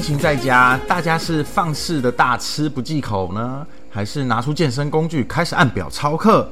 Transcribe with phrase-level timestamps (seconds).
[0.00, 6.48] 疫情在家，大家是放肆的大吃不忌口呢，还是拿出健身工具开始按表操课？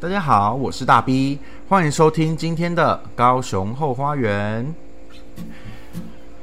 [0.00, 1.38] 大家好，我是大 B，
[1.68, 4.74] 欢迎收听今天的高雄后花园。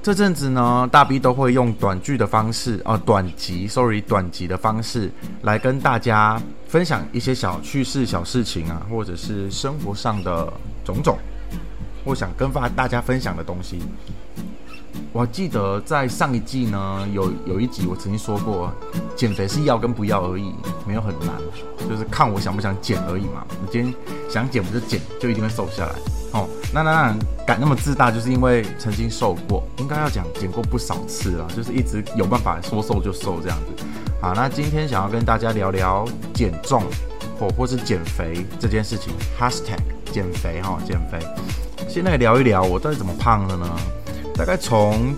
[0.02, 10.54] 这阵子呢，大 B 都会用短剧的方式，哦，短集，sorry，短集的方式来跟大家分享一些小趣事、小事情啊，或者是生活上的
[10.86, 11.18] 种种，
[12.06, 13.82] 或想跟发大家分享的东西。
[15.12, 18.72] 我记得在上一季呢，有有一集我曾经说过，
[19.16, 20.54] 减肥是要跟不要而已，
[20.86, 21.30] 没有很难，
[21.90, 23.46] 就是看我想不想减而已嘛。
[23.62, 23.94] 你今天
[24.30, 25.94] 想减，我就减，就一定会瘦下来。
[26.34, 27.16] 哦，那那那
[27.46, 33.84] 敢那么自大，就是因为曾经瘦过，应该要讲减过不少次啊，就是一直有办法说瘦就瘦这样子。
[34.22, 36.84] 好，那今天想要跟大家聊聊减重
[37.40, 39.80] 或或是减肥这件事情，#hashtag
[40.12, 41.18] 减肥哈，减肥。
[41.88, 43.66] 先来聊一聊我到底怎么胖的呢？
[44.38, 45.16] 大概从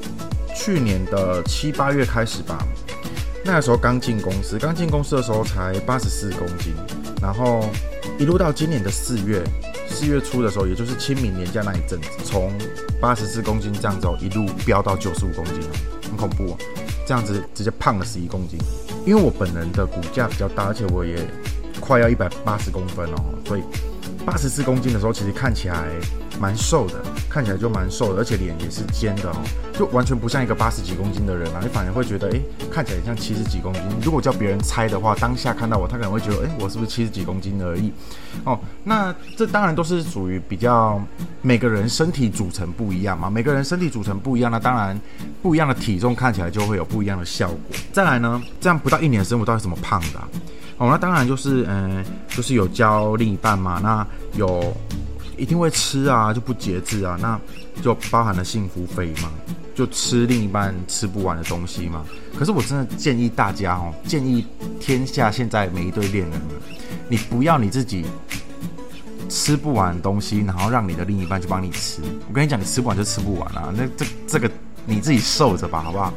[0.56, 2.66] 去年的七八月开始吧，
[3.44, 6.74] 那个时候刚进公司，刚进公司的时候才八十四公斤，
[7.22, 7.70] 然后
[8.18, 9.44] 一路到今年的四月，
[9.90, 12.50] 四月初的时候，也就是清明年假那一阵子，从
[13.02, 15.56] 八十四公斤这样子一路飙到九十五公斤，
[16.04, 16.58] 很恐怖啊，
[17.06, 18.58] 这样子直接胖了十一公斤。
[19.06, 21.18] 因为我本人的骨架比较大，而且我也
[21.82, 23.64] 快要一百八十公分哦，所以
[24.26, 25.86] 八十四公斤的时候，其实看起来。
[26.40, 26.94] 蛮瘦的，
[27.30, 29.36] 看起来就蛮瘦的，而且脸也是尖的哦，
[29.74, 33.82] 就完全不像一个八十几公斤的人啊，你反而会觉得，哎，看起来像七十几公斤。
[34.02, 37.94] 如果叫别人猜的话，当下看到我，他可能会觉得，哎，我是不是七十几公斤而已？
[38.46, 41.00] 哦，那这当然都是属于比较
[41.44, 45.00] 每个人身体组成不一样嘛，每个人身体组成不一样，那当然
[45.44, 47.60] 不一样的体重看起来就会有不一样的效果。
[47.94, 50.20] 再来呢，这样不到一年的时间，我到底怎么胖的？
[50.78, 54.74] 哦，那当然就是，嗯，就是有教另一半嘛，那有。
[55.40, 57.40] 一定会吃啊，就不节制啊，那
[57.82, 59.32] 就包含了幸福肥嘛，
[59.74, 62.04] 就吃另一半吃不完的东西嘛。
[62.38, 64.46] 可是我真的建议大家哦，建议
[64.80, 66.50] 天下现在每一对恋人们，
[67.08, 68.06] 你不要你自己
[69.30, 72.02] 吃不完的东西，然后让你的另一半去帮你吃。
[72.28, 74.52] 我跟你讲，你吃不完就吃不完啊，那这这个
[74.86, 76.14] 你自己受着吧，好不好？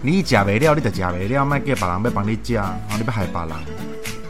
[0.00, 3.60] 你假没料，你得假没料，卖给别人要帮你加，然后你不害怕啦。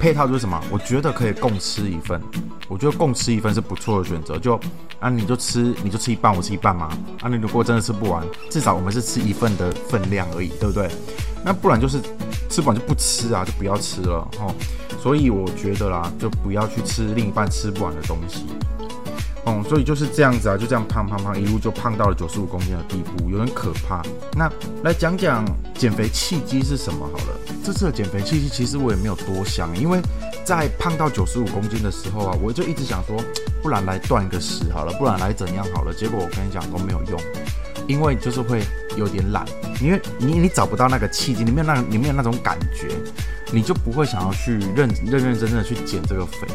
[0.00, 0.60] 配套就是什么？
[0.70, 2.20] 我觉得可以共吃一份。
[2.69, 4.38] 我觉得共吃一份是不错的选择。
[4.38, 4.59] 就
[4.99, 6.88] 啊，你就吃，你就吃一半，我吃一半嘛。
[7.21, 10.91] 啊，你如果真的吃不完，至少我们是吃一份的分量而已，对不对？
[11.44, 12.00] 那不然就是
[12.49, 14.54] 吃不完就不吃啊，就不要吃了哦。
[15.00, 18.44] 所以我觉得啦，就不要去吃另一半吃不完的东西。
[19.44, 24.03] 哦，所以就是这样子啊，就这样胖胖胖，一路就胖到了九十五公斤的地步，有点可怕。
[24.33, 24.50] 那
[24.83, 27.38] 来讲讲减肥契机是什么好了。
[27.62, 30.00] 这次的减肥契机其实我也没有多想，因为
[30.46, 33.16] 在胖到九十五公斤的时候啊，我就一直想说，
[33.60, 35.92] 不然来断个食好了，不然来怎样好了。
[35.92, 37.20] 结果我跟你讲都没有用，
[37.88, 38.62] 因为就是会
[38.96, 39.44] 有点懒，
[39.82, 42.88] 因为你你找不到那个契机，你没有那你没有那种感觉，
[43.52, 46.46] 你就不会想要去认认认真真的去减这个肥。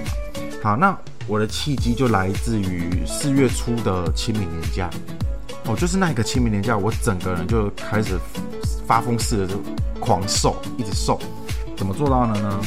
[0.63, 0.97] 好，那。
[1.27, 4.89] 我的契机就来自于四月初的清明年假，
[5.65, 8.19] 哦，就是那个清明年假，我整个人就开始
[8.87, 9.53] 发疯似的就
[9.99, 11.19] 狂瘦，一直瘦。
[11.77, 12.59] 怎么做到的呢？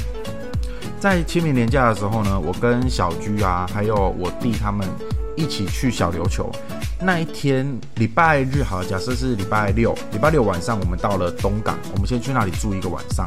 [1.04, 4.88] 在清明年假的时候呢，我跟小居啊，还有我弟他们
[5.36, 6.50] 一起去小琉球。
[6.98, 13.26] 那一天礼拜日，好，假设是礼拜六，礼拜六晚上我们到了东港，我们先去那里住一个晚上。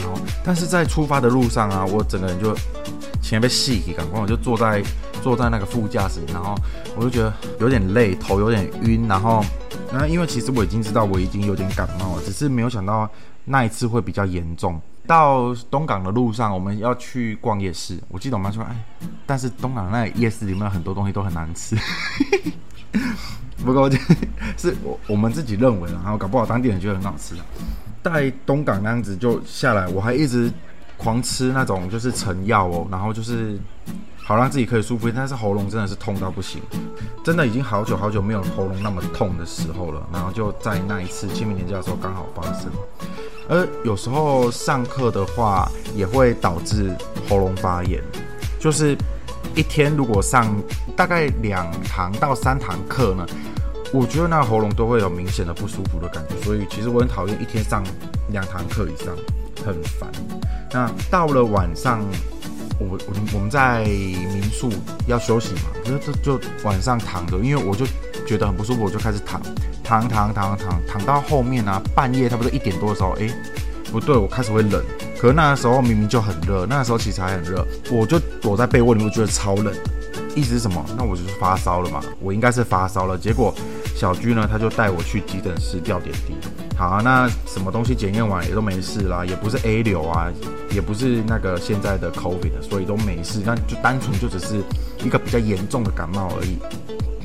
[0.00, 2.52] 好，但是在出发的路上啊，我整个人就。
[3.22, 4.82] 前面被细赶快我就坐在
[5.22, 6.56] 坐在那个副驾驶，然后
[6.96, 9.44] 我就觉得有点累，头有点晕，然后
[9.92, 13.08] 那因为其实我已经知道我已经有点感冒了，只是没有想到
[13.44, 14.80] 那一次会比较严重。
[15.10, 18.76] 到东港的路上，我们要去逛夜市，我记得我妈说，哎，
[19.26, 21.76] 但是东港那夜市里面很多东西都很难吃。
[23.64, 23.90] 不过
[24.56, 27.34] 是我我们自己认为，然后搞不好当地人觉得很好吃。
[28.04, 30.52] 在东港那样子就下来，我还一直。
[31.02, 33.58] 狂吃那种就是成药哦，然后就是
[34.22, 36.60] 好让自己可以舒服，但是喉咙真的是痛到不行，
[37.24, 40.06] 真的已经好久好久没有喉咙那么痛的时候了。
[40.12, 42.70] 然后就在那一次清明年假的时候刚好发生。
[43.50, 46.96] 而有时候上课的话也会导致
[47.28, 48.02] 喉咙发炎，
[48.58, 48.96] 就是
[49.54, 50.56] 一天如果上
[50.96, 53.26] 大概两堂到三堂课呢，
[53.92, 57.82] 我觉得那喉咙都会有明显的不舒服的感觉，所以其实我很讨厌一天上
[58.30, 59.14] 两堂课以上。
[59.62, 60.10] 很烦。
[60.72, 62.00] 那到了晚上，
[62.78, 64.72] 我我我们在民宿
[65.06, 67.84] 要休息嘛，就就就晚上躺着，因为我就
[68.26, 69.38] 觉得很不舒服，我就开始躺，
[69.90, 73.28] 躺躺躺躺躺到后面啊，半夜差不多一点多的时候，哎，
[73.90, 74.80] 不对，我开始会冷。
[75.18, 79.74] 可是那个时候明明就很热，那个时候其实还很热，我就躲在被窝里面，觉得超冷。
[80.36, 80.84] 意思是什么？
[80.96, 83.18] 那我就是发烧了嘛，我应该是发烧了。
[83.18, 83.52] 结果
[83.96, 86.36] 小居呢，他就带我去急诊室吊点滴。
[86.78, 90.30] 好啊，那什么东西检验完也都没事啦，也不是 A 流啊，
[90.70, 94.62] 也不是那个现在的 COVID，所以都没事，那就单纯就只是
[95.04, 96.58] 一个比较严重的感冒而已。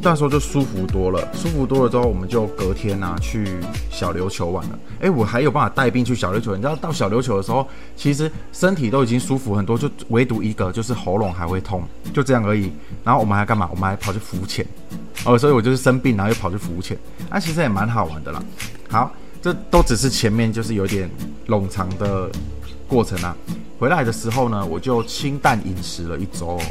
[0.08, 3.58] 那时候就舒服多了，舒服多了之后，我们就隔天啊去
[3.90, 4.80] 小琉球玩了。
[5.02, 6.56] 哎，我还有办法带病去小琉球。
[6.56, 12.72] 你知道到小琉球的时候，其实身体都已经舒服很多，就唯独一个就是喉咙还会痛，就这样而已。
[13.04, 13.68] 然后我们还干嘛？
[13.72, 14.64] 我们还跑去浮潜。
[15.24, 16.96] 哦，所以我就是生病，然后又跑去浮潜。
[17.32, 18.44] 那其实也蛮好玩的啦。
[18.88, 19.12] 好，
[19.42, 21.10] 这都只是前面就是有点
[21.48, 22.30] 冗长的
[22.88, 23.36] 过程啊。
[23.80, 26.62] 回来的时候呢，我就清淡饮食了一周。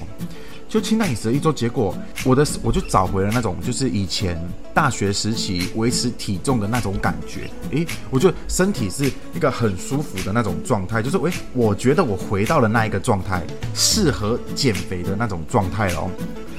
[0.75, 1.95] 就清淡饮食一周，结果
[2.25, 4.37] 我的我就找回了那种就是以前
[4.75, 7.49] 大学时期维持体重的那种感觉。
[7.71, 13.41] 诶，我就身体是一个很舒服的那种状态，就是诶，我觉得我回到了那一个状态，
[13.73, 16.11] 适合减肥的那种状态了。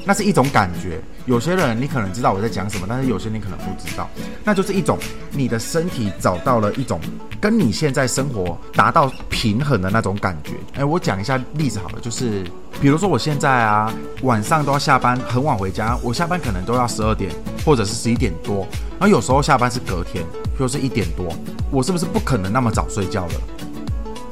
[0.05, 1.01] 那是一种感觉。
[1.25, 4.07] 有些人你可能知道我在讲什么，但是有些你可能不知道，
[4.43, 4.97] 那就是一种
[5.31, 7.01] 你的身体找到了一种
[7.41, 10.51] 跟你现在生活达到平衡的那种感觉。
[10.75, 12.43] 哎，我讲一下例子好了，就是
[12.79, 13.91] 比如说我现在啊
[14.21, 17.31] 晚上都要下班很晚回家，我下班可能都要十二点
[17.65, 18.67] 或者是十一点多，
[18.99, 20.23] 然后有时候下班是隔天，
[20.55, 21.33] 比如是一点多，
[21.71, 23.33] 我是不是不可能那么早睡觉了？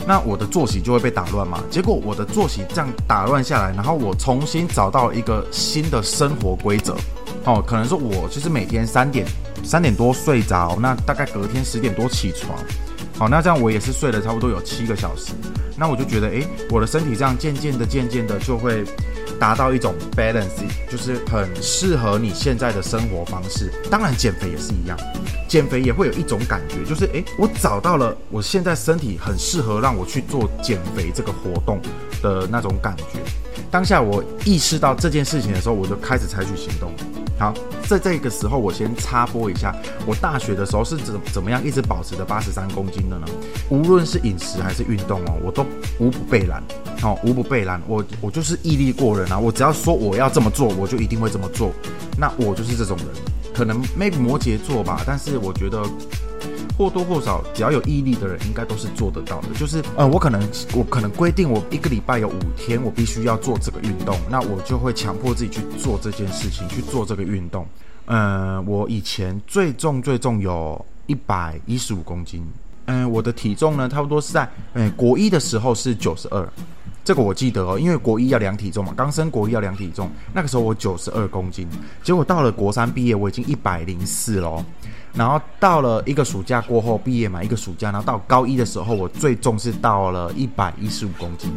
[0.06, 1.64] 那我的作息就会被打乱嘛？
[1.70, 6.96] 结果我的作息这样打乱下来，然后我重新找到一个新的生活规则。
[7.46, 9.26] 哦，可能说我就是每天三点
[9.64, 12.58] 三点多睡着，那大概隔天十点多起床。
[13.18, 15.34] 好，那这样我也是睡了差不多有七个小时。
[15.78, 18.84] 那我就觉得，诶，我的身体这样渐渐的、渐渐的就会
[19.44, 23.70] 达到一种 balance，就是很适合你现在的生活方式。
[23.92, 24.98] 当然，减肥也是一样。
[25.50, 31.82] 减肥也会有一种感觉，就是诶，我找到了我现在身体很适合让我去做减肥这个活动
[32.22, 33.20] 的那种感觉。
[33.70, 36.94] 当下我意识到这件事情的时候，我就开始采取行动。
[37.40, 37.54] 好，
[37.88, 39.76] 在这个时候，我先插播一下，
[40.06, 43.28] 我大学的时候是怎怎么样一直保持着八十三公斤的呢？
[43.70, 45.66] 无论是饮食还是运动哦，我都
[46.00, 46.64] 无不备然，
[47.02, 47.82] 哦，无不备然。
[47.88, 51.72] 我我就是毅力过人啊，我只要说我要这么做，我就一定会这么做。
[52.18, 53.08] 那我就是这种人。
[53.54, 55.84] 可能 maybe 摩羯座吧，但是我觉得
[56.78, 59.50] 或多或少，只要有毅力的人，应该都是做得到的。
[59.56, 60.42] 就是呃，我可能
[60.74, 67.66] 我可能规定我一个礼拜有五天，我必须要做这个运动，那我就会强迫自己去做这件事情，去做这个运动。
[68.06, 72.46] 嗯，我以前最重最重有一百一十五公斤，
[72.86, 76.48] 嗯，我的体重呢，差不多是在嗯国一的时候是九十二。
[77.06, 81.68] 这个我记得哦，因为国一要量体重嘛，刚升国一要量体重，那个时候我九十二公斤，
[82.02, 84.64] 结果到了国三毕业，我已经一百零四喽。
[85.14, 91.52] 然后到了一个暑假过后毕业嘛，一个暑假，然后到高一的时候，我最重是到了一百一十五公斤。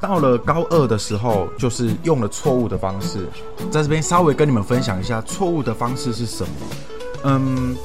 [0.00, 3.26] 到了高二的时候，就是用了错误的方式，
[3.70, 6.50] 在这边稍微跟你们分享一下错误的方式是什么。
[7.24, 7.76] 嗯。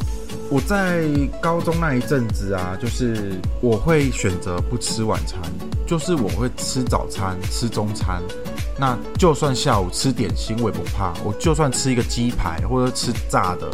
[0.50, 1.04] 我在
[1.42, 5.42] 高中那一阵子啊，就是我会选择不吃晚餐，
[5.86, 8.24] 就是我会吃早餐、吃中餐，
[8.80, 13.70] 那就算下午吃点心我也不怕，我就算吃一个鸡排或者吃炸的。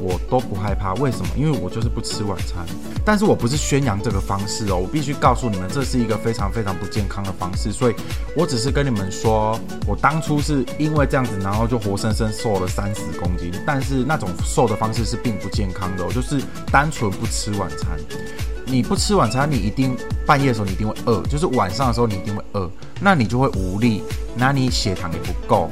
[0.00, 1.26] 我都不害怕，为什么？
[1.36, 2.64] 因为我就是不吃晚餐。
[3.04, 7.72] 但是我不是宣扬这个方式哦，我必须告诉你们，这是一个非常非常不健康的方式。
[7.72, 7.94] 所以
[8.36, 13.50] 我只是跟你们说，我当初是因为这样子，然后就活生生瘦了三十公斤。
[13.66, 16.40] 但是那种瘦的方式是并不健康的，就是
[16.70, 17.98] 单纯不吃晚餐。
[18.64, 24.02] 你不吃晚餐，你一定半夜的时候你一定会饿，就是晚上的时候你一定会饿，那你就会无力，
[24.36, 25.70] 那你血糖也不够，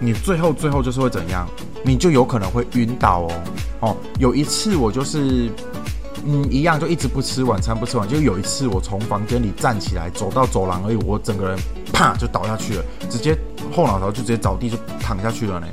[0.00, 1.48] 你最后最后就是会怎样？
[1.84, 3.32] 你就有可能会晕倒哦，
[3.80, 5.50] 哦，有一次我就是，
[6.24, 11.58] 嗯，一样就一直不吃晚餐，不吃完，就有一次我从房间里站起来，走到走廊而已，我整个人
[11.92, 13.36] 啪就倒下去了，直接
[13.70, 15.66] 后脑勺就直接着地就躺下去了呢，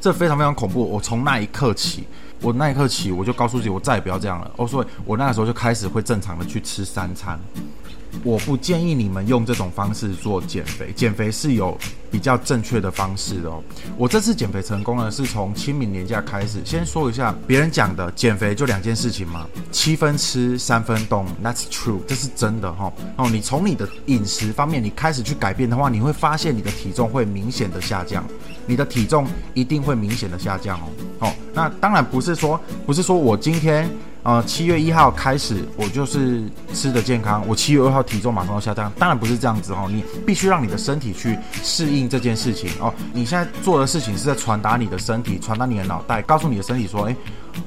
[0.00, 0.88] 这非常非常恐怖。
[0.88, 2.06] 我从那一刻起，
[2.40, 4.50] 我那一刻起我就告诉自己，我再也不要这样了。
[4.56, 7.36] 哦，所以我那个时候就开始会正常的去吃三餐。
[8.22, 11.76] 我不建议你们用这种方式做减肥，减肥是有
[12.10, 13.62] 比较正确的方式的哦。
[13.98, 16.60] 我这次减肥成功呢，是从清明年假开始。
[16.64, 22.92] 先说一下，别人讲的减肥就两件事情嘛，七分吃三分动，That's true，这是真的哈。
[23.16, 28.24] 哦，你从你的饮食方面你开始去改变的话，你会发现你的体重会明显的下降，
[28.66, 30.84] 你的体重一定会明显的下降哦。
[31.20, 33.90] 哦，那当然不是说，不是说我今天。
[34.24, 37.46] 呃，七月一号开始，我就是吃的健康。
[37.46, 39.86] 我七月二号体重马上要下降，当然不是这样子哦。
[39.90, 42.92] 你必须让你的身体去适应这件事情哦。
[43.12, 47.14] 你现在做的事情是在传达你的身体，传达你的脑袋，告诉你的身体说，诶，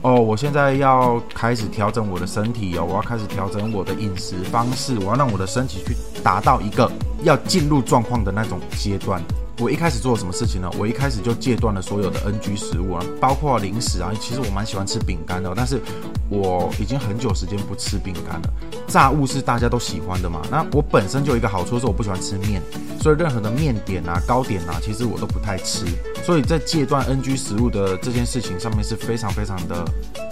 [0.01, 9.21] 哦，我现在要开始调整我的身体哦，我要开始调整我的饮食方式，我要让我的身体去达到一个要进入状况的那种阶段。
[9.59, 10.69] 我一开始做了什么事情呢？
[10.77, 14.11] 我一开始就戒断了所有的 NG 食物啊，包括零食啊。
[14.19, 15.81] 其实我蛮喜欢吃饼干的，但是
[16.29, 18.53] 我已经很久时间不吃饼干了。
[18.87, 20.41] 炸物是大家都喜欢的嘛？
[20.51, 22.61] 那我本身就有一个好处是我不喜欢吃面，
[23.01, 25.85] 所以任何的面点啊、糕点啊，其实我都不太吃。
[26.23, 29.83] 所以在戒断 NG 食物的这件事情上面是非常非常的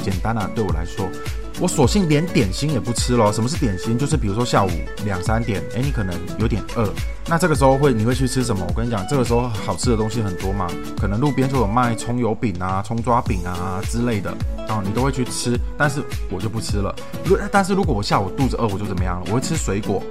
[0.04, 1.10] 简单啊，对我来说。
[1.60, 3.32] 我索性连点心也不吃了。
[3.32, 3.98] 什么是点心？
[3.98, 4.70] 就是比如说下午
[5.06, 6.90] 两三点，诶，你可能有点饿，
[7.28, 8.66] 那这个时候会你会去吃什么？
[8.68, 10.68] 我跟你讲，这个时候好吃的东西很多嘛，
[11.00, 14.32] 可能路边就有卖葱油饼啊、葱抓饼啊之类的，
[14.68, 15.58] 啊，你都会去吃。
[15.78, 16.94] 但是我就不吃了。
[17.24, 19.28] 如但是如果我下午肚子饿，我就怎么样了？
[19.30, 20.04] 我会吃水果，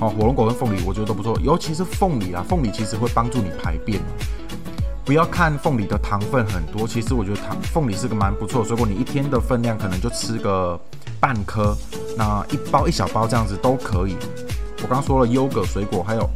[0.00, 4.00] 哦，火龙果跟凤梨，我觉得都不错，尤其是凤梨啊，凤梨其实会帮助你排便。
[5.10, 8.86] 不要看凤梨的糖分很多，其实我觉得糖凤梨是个蛮不错的水果。
[8.86, 10.80] 你一天的分量可能就吃个
[11.18, 11.76] 半颗，
[12.16, 14.16] 那一包一小包这样子都可以。
[14.80, 16.30] 我刚说了优格水果，还有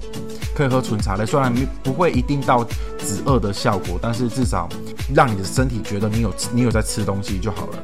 [0.56, 1.54] 可以喝纯茶类，虽然
[1.84, 2.64] 不会一定到
[2.98, 4.68] 止饿的效果，但是至少
[5.14, 7.78] 让你的身体觉得你有你有在吃东西就好了。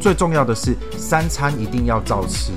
[0.00, 2.52] 最重要的是三餐一定要照吃，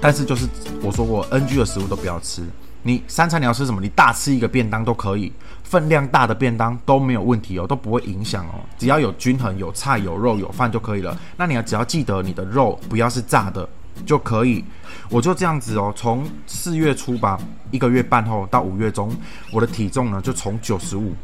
[0.00, 0.46] 但是就是
[0.80, 2.42] 我说过 NG 的食物都不要吃。
[2.86, 3.80] 你三餐你要吃什么？
[3.80, 5.32] 你大吃一个便当都可以，
[5.64, 8.60] 分量大的便当都没有问题哦，都不会影响哦。
[8.78, 11.18] 只要有均衡，有菜有肉有饭就可以了。
[11.36, 13.68] 那你要只要记得你的肉不要是炸的
[14.04, 14.64] 就可以。
[15.08, 17.38] 我就这样子哦，从四月初吧，
[17.70, 19.14] 一个月半后到五月中，
[19.52, 21.14] 我的体重呢就从九十五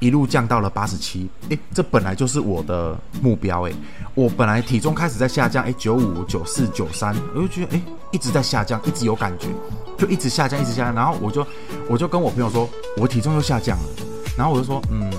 [0.00, 1.30] 一路降到了八十七。
[1.48, 3.74] 诶，这本来就是我的目标诶，
[4.14, 9.46] 我本来体重开始在下降，诶，九五九四九三，我就觉得诶一直在下降，一直有感觉。
[9.96, 11.46] 就一直下降，一直下降，然后我就
[11.88, 13.84] 我就跟我朋友说，我体重又下降了，
[14.36, 15.10] 然后我就说，嗯，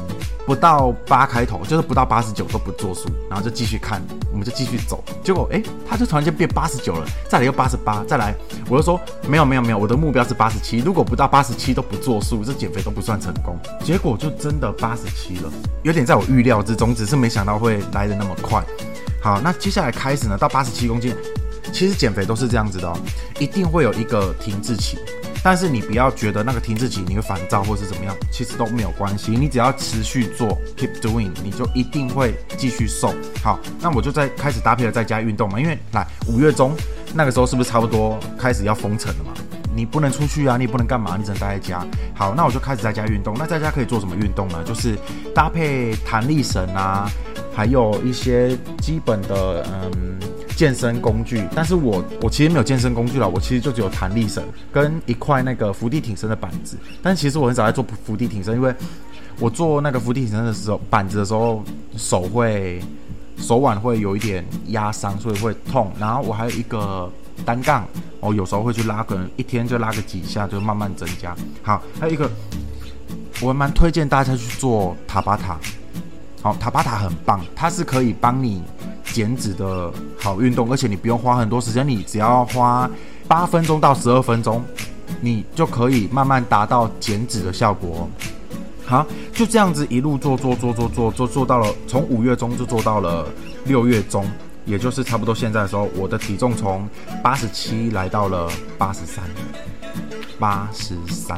[0.49, 4.01] 不到八开头，就是不到八十九都不作数，然后就继续看，
[4.31, 8.33] 我们就继续走，结果哎，他就突然间变八十九了，再来又八十八，再来，
[8.67, 15.51] 我就说没有没有没有，我的目标是八十七，如果不到八十七都不作数，这减肥都不算成功，结果就真的八十七了，
[15.83, 18.65] 有点在我预料之中，只是没想到会来的那么快。
[19.21, 21.15] 好，那接下来开始呢，到八十七公斤。
[21.71, 22.97] 其实减肥都是这样子的哦，
[23.37, 24.97] 一定会有一个停滞期，
[25.43, 33.13] 但是你不要觉得那个停滞期你会烦躁或是怎么样，其实都没有关系，你只要持续做，keep doing，你就一定会继续瘦。
[33.41, 36.75] 好，那我就在开始搭配了在家运动嘛，因为来五月中
[37.13, 39.33] 那个时候是不是差不多开始要封城了嘛？
[39.73, 41.85] 你不能出去啊，你也不能干嘛，你只能待在家。
[42.13, 43.33] 好，那我就开始在家运动。
[43.37, 44.61] 那在家可以做什么运动呢？
[44.65, 44.97] 就是
[45.33, 47.09] 搭配弹力绳啊，
[47.55, 50.19] 还有一些基本的嗯。
[50.59, 56.77] 健身工具，但是我我其实没有健身工具了，我其实就只有弹力绳跟一块那个伏地挺身的板子。
[57.01, 58.75] 但其实我很少在做伏地挺身，因为
[59.39, 61.63] 我做那个伏地挺身的时候，板子的时候
[61.95, 62.81] 手会
[63.37, 65.89] 手腕会有一点压伤，所以会痛。
[65.97, 67.09] 然后我还有一个
[67.45, 67.87] 单杠，
[68.19, 71.33] 我有时候会去拉，可能一天就拉个几下，就慢慢增加。
[71.63, 72.29] 好，还有一个
[73.41, 75.57] 我蛮推荐大家去做塔巴塔。
[76.41, 78.63] 好，塔巴塔很棒，它是可以帮你。
[79.11, 82.87] 减脂的好运动，而且你不用花很多时间，你只要花
[83.27, 84.63] 八分钟到十二分钟，
[85.19, 88.07] 你就可以慢慢达到减脂的效果。
[88.85, 89.03] 好，
[89.33, 93.25] 就这样子一路做做做做做做做到了，从五月中就做到了
[93.65, 94.23] 六月中，
[94.63, 96.87] 也就是差不多现在的时候，我的体重从
[97.23, 99.23] 八十七来到了八十三，
[100.37, 101.35] 八十三。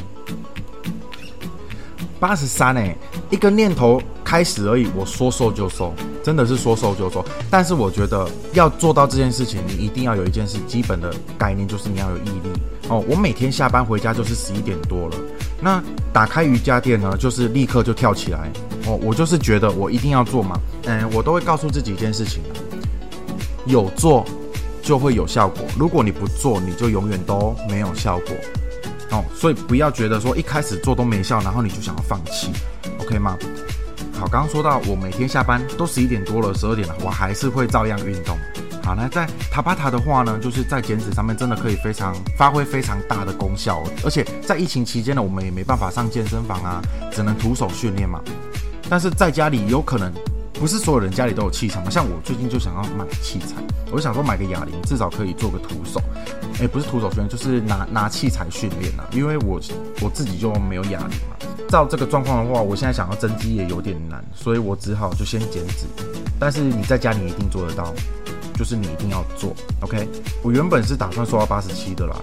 [2.22, 2.96] 八十三哎，
[3.32, 5.92] 一个念头开始而已，我说瘦就瘦，
[6.24, 7.26] 真的是说瘦就瘦。
[7.50, 13.04] 但是我觉得要做到这件事情，你一定要有一件事基本的概念，就是你要有毅力哦。
[13.10, 15.18] 我每天下班回家就是十一点多了，
[15.60, 18.52] 那打开瑜伽垫呢，就是立刻就跳起来
[18.86, 19.00] 哦。
[19.02, 22.44] 我就是觉得我一定要做嘛，嗯，我都会告诉自己一件事情
[23.66, 24.24] 有做
[24.84, 28.36] 就会有效果，如果你不做，你就永远都没有效果。
[29.12, 32.52] 哦，所以不要觉得说一开始做都没效，然后你就想要放弃
[33.00, 33.38] ，OK 吗？
[34.14, 38.38] 好，刚刚说到我每天下班都十一点多了，十二点了，我还是会照样运动。
[38.84, 48.22] 好，那在塔巴塔的话呢，就是在减脂上面真的可以非常发挥非常大的功效，而且在疫情期间呢，我们也没办法上健身房啊，只能徒手训练嘛。
[48.90, 50.12] 但是在家里有可能。
[50.62, 51.90] 不是所有人家里都有器材嘛？
[51.90, 53.56] 像我最近就想要买器材，
[53.88, 56.00] 我就想说买个哑铃，至少可以做个徒手。
[56.60, 59.10] 哎，不是徒手训练，就是拿拿器材训练啊。
[59.12, 59.60] 因为我
[60.02, 61.36] 我自己就没有哑铃嘛。
[61.68, 65.88] 照这个状况的话，我现在想要增肌也有点难，所以我只好就先减脂。
[66.40, 67.92] 但是你在家里一定做得到，
[68.54, 69.56] 就是你一定要做。
[69.80, 70.08] OK，
[70.44, 72.16] 我原本是打算瘦到八十七的啦。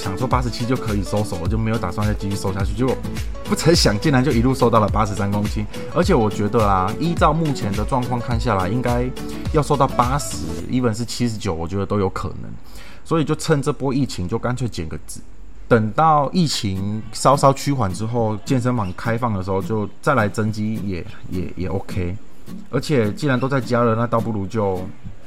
[0.00, 2.72] 想说八十七就可以收手了，就没有打算再继续瘦下去。
[2.72, 2.96] 结果
[3.44, 5.66] 不曾想，竟然就一路瘦到了八十三公斤。
[5.94, 9.08] 而且我觉得啊，依照目前的状况看下来，应该
[9.52, 10.38] 要瘦到八十
[10.70, 12.50] 一本是七十九，我觉得都有可能。
[13.04, 15.20] 所以就趁这波疫情，就干脆减个脂。
[15.68, 22.16] 等到疫情稍稍趋缓之后，健身房开放的时候，就再来增肌也也也 OK。
[22.70, 24.80] 而且既然都在家了，那倒不如就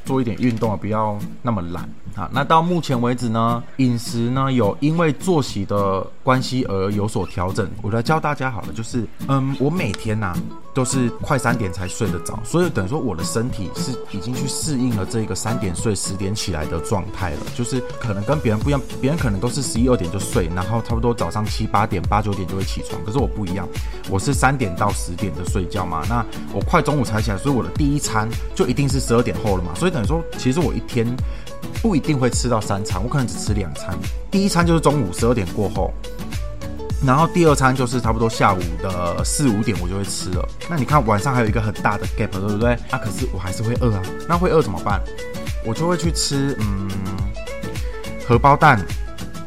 [0.04, 2.30] 做一点运动啊，不要那么懒啊。
[2.32, 7.70] 那到目前为止呢，饮食呢有因为作息的关系而有所调整。
[7.82, 10.36] 我来教大家好了，就是嗯，我每天呐。
[10.76, 23.70] 都是快三点才睡得着，所以等于说我的身体是已经去适应了这个三点睡十点起来的状态了，就是可能跟别人不一样，别人可能都是十一二点就睡，然后差不多早上七八点八九点就会起床，可是我不一样，
[24.10, 31.06] 我是三点到十点的睡觉嘛，那我快中午才起来，所以我的第一餐就一定是十二点后了嘛，所以等于说其实我一天
[31.82, 33.98] 不一定会吃到三餐，我可能只吃两餐，
[34.32, 35.94] 第一餐就是中午十二点过后。
[37.06, 40.48] 然后第二餐就是差不多下午的四五点，我就会吃了。
[40.70, 42.78] 那你看晚上还有一个很大的 gap，对不对？
[42.90, 44.02] 那可是我还是会饿啊。
[44.28, 45.02] 那会饿怎么办？
[45.66, 46.88] 我就会去吃，嗯，
[48.26, 48.80] 荷包蛋、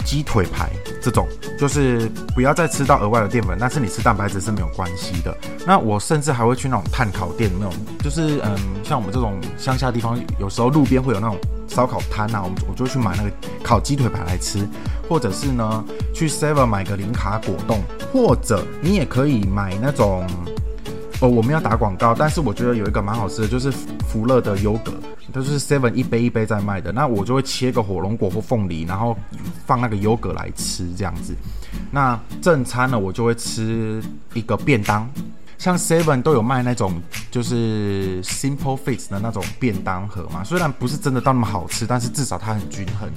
[0.04, 0.70] 鸡腿排
[1.00, 1.26] 这种，
[1.58, 5.36] 就是不要再吃到额外的淀粉，但是你吃蛋白质是没有关系的。
[5.66, 11.36] 那我甚至还会去那种碳烤店，那种就是嗯，像我们这种乡下地方，有时候路边会有那种。
[11.68, 14.66] 烧烤摊啊，我我就去买那个烤鸡腿排来吃，
[15.08, 15.84] 或者是呢
[16.14, 17.82] 去 Seven 买个零卡果冻，
[18.12, 20.24] 或者你也可以买那种
[21.20, 23.70] 哦，我们要打广告，但是我觉得有一个蛮好吃的，就是
[24.06, 24.92] 福乐的优格，
[25.32, 29.16] 它就是 Seven 一杯一杯在卖的，那我就会切个火龙果或凤梨，然后
[29.64, 31.34] 放那个优格来吃这样子。
[31.90, 34.02] 那正餐呢，我就会吃
[34.34, 35.08] 一个便当。
[35.58, 43.08] 像 Seven 都有卖那种就是 Simple Fix 的那种便当盒嘛，虽然不是真的到那么好吃，但是至少它很均衡，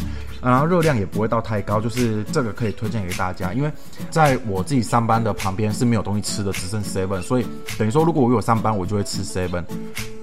[0.41, 3.53] 然后热量也不会到太高，就是这个可以推荐给大家。
[3.53, 3.72] 因为
[4.10, 7.46] 在我自己上班的旁边是没有东西吃的，只剩 Seven，所以
[7.77, 9.63] 等于说如果我有上班，我就会吃 Seven，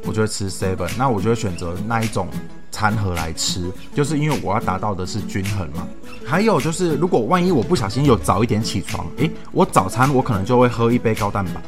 [0.05, 2.29] 我就会吃 Seven，那我就会选择那一种
[2.73, 5.87] 餐盒来吃，就是因为我要达到的是均衡嘛。
[6.25, 11.61] 还有就是如果万一我不小心有早一点起床，诶，我早餐我可能就会喝一杯高蛋白。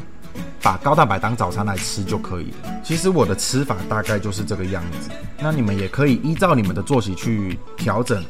[0.62, 2.81] 把高蛋白当早餐来吃就可以了。
[2.85, 5.11] 其实我的吃法大概就是这个样子。
[5.40, 8.25] 那你们也可以依照你们的作息去调整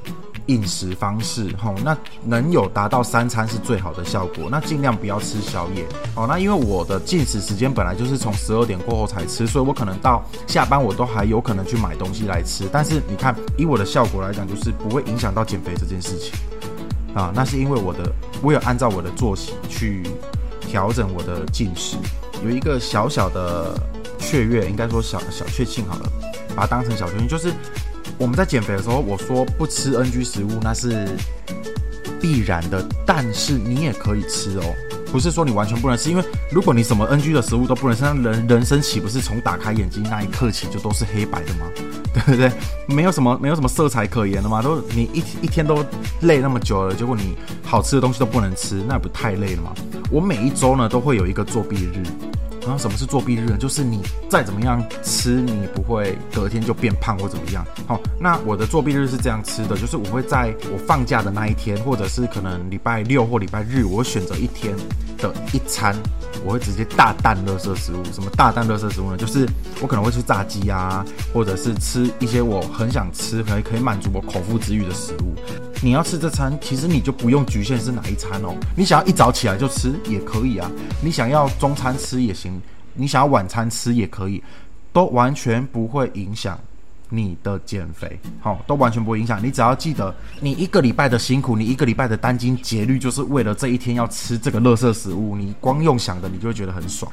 [0.46, 4.48] 饮食方式，吼，那能有达到三餐是最好的效果。
[4.50, 6.26] 那尽量不要吃宵夜，哦。
[6.28, 12.68] 那因为我的进食时间本来就是从十二点过后才吃，所以我可能到下班我都还有可能去买东西来吃。
[12.72, 16.32] 但是你看，以我的效果来讲，就是不会影响到减肥这件事情
[17.14, 17.32] 啊。
[17.34, 18.10] 那是因为我的，
[18.42, 20.02] 我有按照我的作息去。
[20.60, 21.96] 调整我的进食，
[22.44, 23.78] 有一个小小的
[24.18, 26.12] 雀跃，应该说小小确幸好了，
[26.54, 27.26] 把它当成小确幸。
[27.28, 27.52] 就是
[28.18, 31.06] 我们在减肥的时候，我说不吃 NG 食物，那是
[32.20, 34.74] 必然的，但是你也可以吃哦，
[35.12, 41.66] 不是说你完全不能吃，因为如果你什么 NG 的食物都不能吃，那人人生岂不是从打开眼睛那一刻起就都是黑白的吗？
[42.12, 42.50] 对不对？
[42.86, 44.60] 没有什么没有什么色彩可言的吗？
[44.62, 45.84] 都你一一天都
[46.22, 49.72] 累那么久了，结果你好吃的东西都不能吃，那不太累了吗？
[50.10, 52.02] 我每一周呢都会有一个作弊日，
[52.62, 53.56] 然后什么是作弊日呢？
[53.58, 57.64] 就是你再怎么样吃，你不会隔天就变胖或怎么样。
[57.86, 64.74] 好，那我的作弊日是这样吃的，就是我会在我放假的那一天，或者是可能礼拜六或礼拜日，我选择一天
[65.18, 65.94] 的一餐。
[66.44, 69.16] 我会直接大啖垃圾食物，什么大啖垃圾食物呢？
[69.16, 69.44] 就是
[69.82, 75.34] 我可能会吃炸鸡啊，或者是吃一些我很想吃，可以可以满足我口腹之欲的食物。
[75.82, 78.54] 你要吃这餐，其实你就不用局限是哪一餐哦。
[78.76, 80.70] 你想要一早起来就吃也可以啊，
[81.02, 82.60] 你想要中餐吃也行，
[82.94, 84.42] 你想要晚餐吃也可以，
[84.92, 86.58] 都完全不会影响。
[87.10, 89.42] 你的减肥，好，都完全不会影响。
[89.42, 95.34] 你只要记得，你一个礼拜的辛苦，你一个礼拜的殚精竭虑，就是为了这一天要吃这个垃圾食物。
[95.34, 97.10] 你光用想的，你就会觉得很爽。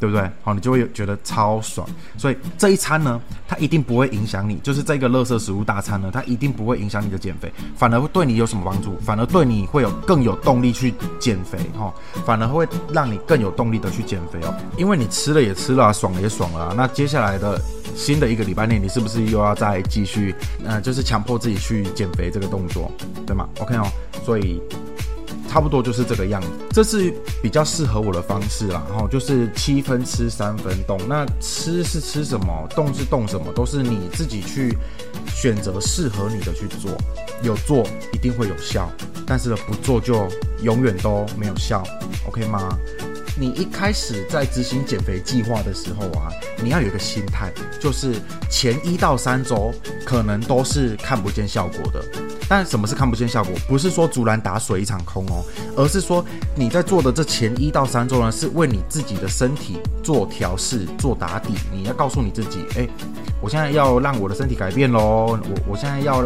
[0.00, 0.30] 对不对？
[0.42, 1.88] 好，你就会觉得超爽。
[2.16, 8.96] 所以这一餐呢，它一定不会影响你，就是这个乐色食物大餐呢，它一定不会影响你的减肥，反而会对你有什么帮助？
[9.00, 11.92] 反而对你会有更有动力去减肥，哈，
[12.24, 14.54] 反而会让你更有动力的去减肥哦。
[14.76, 17.60] 因为你吃了也吃了，爽了也爽了，那接下来的
[17.94, 20.34] 新的一个礼拜内，你是不是又要再继续，
[20.64, 22.90] 呃，就是强迫自己去减肥这个动作，
[23.26, 23.86] 对吗？OK 哦，
[24.24, 24.62] 所以。
[25.48, 28.84] 差不多就是这个样子，这是比较适合我的方式啦。
[28.90, 34.76] 然后就是七分吃三分动，那吃是吃什么，动是动什么，都是你自己去
[35.26, 36.90] 选择适合你的去做。
[37.42, 38.90] 有做一定会有效，
[39.26, 40.28] 但是不做就
[40.62, 41.82] 永远都没有效。
[42.26, 42.76] OK 吗？
[43.40, 46.28] 你一开始在执行减肥计划的时候啊，
[46.60, 48.16] 你要有一个心态，就是
[48.50, 49.72] 前一到三周
[50.04, 52.04] 可能都是看不见效果的。
[52.48, 53.52] 但什么是看不见效果？
[53.68, 55.44] 不是说竹篮打水一场空哦，
[55.76, 56.24] 而是说
[56.56, 61.54] 你在做的这前一到三周呢，是为你自己的身体做调试、做打底。
[61.72, 62.88] 你要告诉你自己，哎，
[63.40, 66.24] 我现在要让我的身体改变喽，我我现在要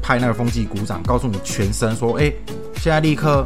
[0.00, 2.32] 拍那个风纪鼓掌，告诉你全身说，哎。
[2.80, 3.44] 现在立刻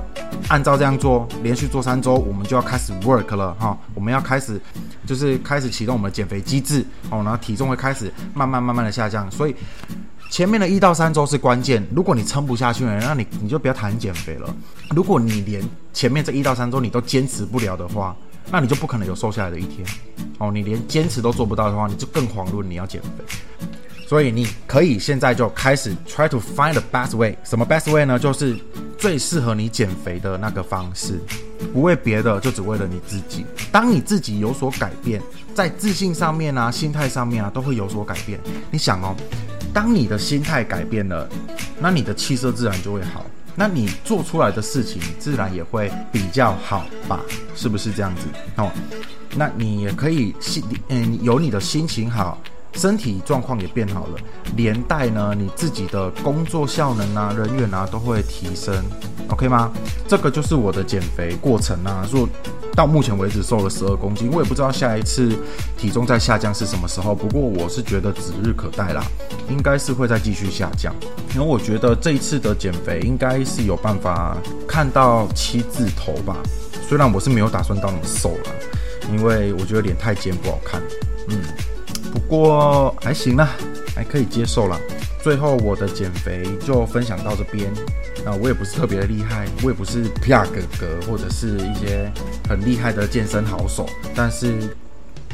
[0.49, 3.75] 按照这样做，连续做三周，我们就要开始 work 了哈。
[3.95, 4.61] 我们要开始
[5.07, 9.31] 就是开始启动我们的减肥机制哦，然后体重会开始慢慢慢慢的下降。
[9.31, 9.57] 所以
[10.33, 11.87] 前面的一到三周是关键。
[11.95, 14.49] 如果你撑不下去了，那你你就不要谈减肥了。
[14.97, 18.17] 如果你连前面这一到三周你都坚持不了的话，
[18.51, 19.87] 那你就不可能有瘦下来的一天
[20.39, 20.51] 哦。
[20.51, 23.69] 你连坚持都做不到的话，你就更遑论你要减肥。
[24.09, 27.37] 所以你可以现在就开始 try to find the best way。
[27.45, 28.19] 什么 best way 呢？
[28.19, 28.57] 就是
[28.97, 31.21] 最适合你减肥的那个方式，
[31.75, 33.45] 不为别的，就只为了你自己。
[33.71, 35.21] 当你自己有所改变，
[35.55, 38.41] 在自信上面啊，心态上面啊，都会有所改变。
[38.71, 39.15] 你想哦，
[39.73, 41.29] 当你的心态改变了，
[41.81, 47.21] 那你的气色自然就会好，那你做出来的事情自然也会比较好吧？
[47.57, 48.27] 是不是这样子？
[48.57, 48.71] 哦，
[49.35, 52.39] 那你也可以心嗯，有你的心情好。
[52.75, 54.19] 身体状况也变好了，
[54.57, 58.75] 连带呢，你自己的工作效能啊、人员啊都会提升
[59.29, 59.71] ，OK 吗？
[60.09, 62.07] 这个就是我的减肥过程啊。
[62.11, 62.29] 说
[62.75, 65.37] 到目前为止瘦了十二公斤，我也不知道下一次
[65.77, 67.15] 体重再下降是什么时候。
[67.15, 69.05] 不过我是觉得指日可待啦，
[69.51, 70.95] 应该是会再继续下降。
[71.35, 76.37] 因为我觉得这一次的减肥应该是有办法看到七字头吧。
[76.89, 78.51] 虽然我是没有打算到那么瘦了，
[79.11, 80.83] 因为我觉得脸太尖不好看。
[81.29, 81.39] 嗯。
[82.13, 83.49] 不过还行啦，
[83.97, 84.79] 还可以接受啦。
[85.23, 87.73] 最后我的减肥就分享到这边。
[88.25, 92.13] 那我也不是特别的厉害，我也不是皮亚哥哥或者是一些
[92.49, 94.55] 很厉害的健身好手，但是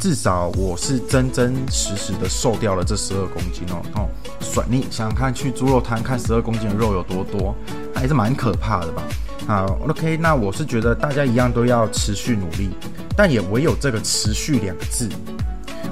[0.01, 3.83] 至少我是真真实实的瘦掉了这十二公斤哦。
[3.97, 4.09] 哦，
[4.41, 7.55] 甩你想想看，去猪肉摊看十二公斤的肉有多多，
[7.95, 9.03] 还是蛮可怕的吧？
[9.47, 12.71] 好，OK，那我是觉得大家一样都要持续努力，
[13.17, 15.09] 但也唯有这个“持续”两个字。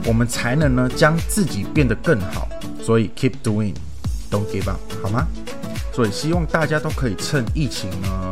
[0.06, 2.48] 我们才能呢将自己变得更好，
[2.82, 5.26] 所以 keep doing，don't give up，好吗？
[5.92, 8.30] 所以希望大家都可以趁疫情呢，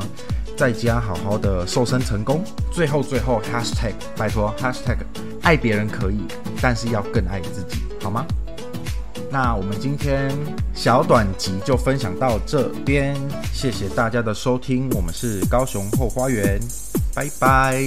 [0.56, 2.44] 在家好好的瘦身成功。
[2.70, 4.98] 最后最后 hashtag 拜托 hashtag
[5.42, 6.18] 爱别人可以，
[6.60, 8.24] 但是要更爱自己，好吗？
[9.30, 10.30] 那我们今天
[10.74, 13.16] 小短集就分享到这边，
[13.52, 16.60] 谢谢大家的收听，我们是高雄后花园，
[17.14, 17.82] 拜拜。